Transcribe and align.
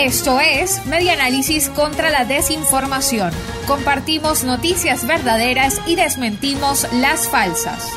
Esto 0.00 0.40
es 0.40 0.84
Media 0.86 1.12
Análisis 1.12 1.68
contra 1.68 2.10
la 2.10 2.24
Desinformación. 2.24 3.30
Compartimos 3.66 4.42
noticias 4.42 5.06
verdaderas 5.06 5.80
y 5.86 5.96
desmentimos 5.96 6.88
las 6.94 7.28
falsas. 7.28 7.92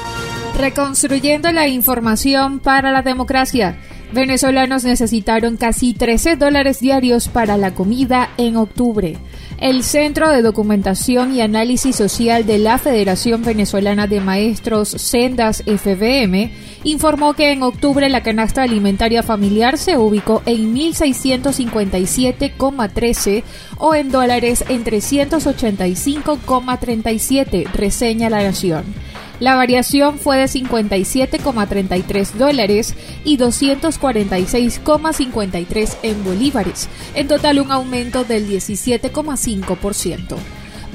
Reconstruyendo 0.58 1.52
la 1.54 1.68
información 1.68 2.60
para 2.60 2.92
la 2.92 3.02
democracia. 3.02 3.78
Venezolanos 4.12 4.84
necesitaron 4.84 5.56
casi 5.58 5.94
13 5.94 6.36
dólares 6.36 6.80
diarios 6.80 7.30
para 7.30 7.58
la 7.58 7.74
comida 7.74 8.30
en 8.38 8.58
octubre. 8.58 9.18
El 9.60 9.84
Centro 9.84 10.30
de 10.30 10.42
Documentación 10.42 11.34
y 11.34 11.42
Análisis 11.42 11.96
Social 11.96 12.46
de 12.46 12.58
la 12.58 12.78
Federación 12.78 13.42
Venezolana 13.42 14.06
de 14.06 14.20
Maestros 14.20 14.90
Sendas 14.90 15.64
FBM 15.66 16.52
informó 16.84 17.36
que 17.36 17.54
en 17.54 17.64
octubre 17.64 18.10
la 18.10 18.22
canasta 18.22 18.64
alimentaria 18.64 19.24
familiar 19.24 19.78
se 19.78 19.98
ubicó 19.98 20.44
en 20.46 20.76
1.657,13 20.76 23.44
o 23.78 23.96
en 23.96 24.12
dólares 24.12 24.66
en 24.68 24.84
385,37, 24.84 27.72
reseña 27.72 28.30
la 28.30 28.44
Nación. 28.44 29.05
La 29.40 29.56
variación 29.56 30.18
fue 30.18 30.38
de 30.38 30.46
57,33 30.46 32.32
dólares 32.34 32.96
y 33.24 33.38
246,53 33.38 35.98
en 36.04 36.24
bolívares, 36.24 36.90
en 37.16 37.28
total 37.28 37.60
un 37.60 37.72
aumento 37.72 38.24
del 38.24 38.48
17,5%. 38.48 40.38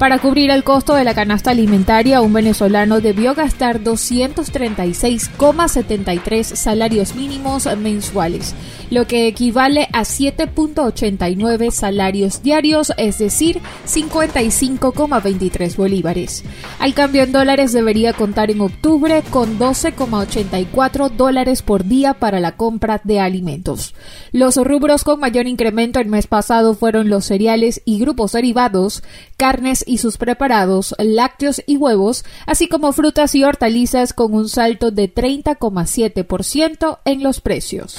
Para 0.01 0.17
cubrir 0.17 0.49
el 0.49 0.63
costo 0.63 0.95
de 0.95 1.03
la 1.03 1.13
canasta 1.13 1.51
alimentaria, 1.51 2.21
un 2.21 2.33
venezolano 2.33 3.01
debió 3.01 3.35
gastar 3.35 3.83
236,73 3.83 6.43
salarios 6.43 7.13
mínimos 7.13 7.67
mensuales, 7.77 8.55
lo 8.89 9.05
que 9.05 9.27
equivale 9.27 9.89
a 9.93 10.01
7.89 10.01 11.69
salarios 11.69 12.41
diarios, 12.41 12.91
es 12.97 13.19
decir, 13.19 13.59
55,23 13.85 15.75
bolívares. 15.75 16.43
Al 16.79 16.95
cambio 16.95 17.21
en 17.21 17.31
dólares 17.31 17.71
debería 17.71 18.13
contar 18.13 18.49
en 18.49 18.61
octubre 18.61 19.21
con 19.29 19.59
12,84 19.59 21.11
dólares 21.11 21.61
por 21.61 21.85
día 21.85 22.15
para 22.15 22.39
la 22.39 22.57
compra 22.57 23.01
de 23.03 23.19
alimentos. 23.19 23.93
Los 24.31 24.57
rubros 24.57 25.03
con 25.03 25.19
mayor 25.19 25.45
incremento 25.45 25.99
el 25.99 26.07
mes 26.07 26.25
pasado 26.25 26.73
fueron 26.73 27.07
los 27.07 27.25
cereales 27.25 27.83
y 27.85 27.99
grupos 27.99 28.31
derivados, 28.31 29.03
carnes 29.41 29.83
y 29.87 29.97
sus 29.97 30.17
preparados, 30.17 30.93
lácteos 30.99 31.63
y 31.65 31.75
huevos, 31.75 32.23
así 32.45 32.67
como 32.67 32.93
frutas 32.93 33.33
y 33.33 33.43
hortalizas 33.43 34.13
con 34.13 34.35
un 34.35 34.47
salto 34.47 34.91
de 34.91 35.11
30,7% 35.11 36.99
en 37.05 37.23
los 37.23 37.41
precios. 37.41 37.95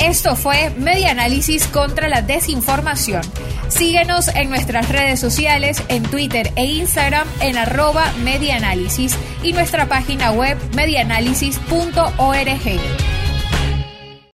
Esto 0.00 0.36
fue 0.36 0.70
Media 0.78 1.10
Análisis 1.10 1.66
contra 1.66 2.06
la 2.06 2.22
Desinformación. 2.22 3.22
Síguenos 3.66 4.28
en 4.28 4.48
nuestras 4.48 4.90
redes 4.90 5.18
sociales, 5.18 5.82
en 5.88 6.04
Twitter 6.04 6.52
e 6.54 6.66
Instagram 6.66 7.26
en 7.40 7.58
arroba 7.58 8.12
medianálisis 8.22 9.16
y 9.42 9.54
nuestra 9.54 9.88
página 9.88 10.30
web 10.30 10.56
medianálisis.org. 10.76 13.05